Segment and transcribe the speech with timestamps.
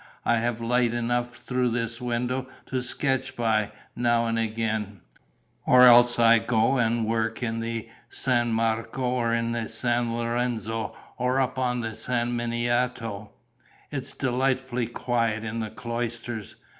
[0.25, 5.01] I have light enough through this window to sketch by, now and again.
[5.63, 11.39] Or else I go and work in the San Marco or in San Lorenzo or
[11.39, 13.29] up on San Miniato.
[13.91, 16.55] It is delightfully quiet in the cloisters.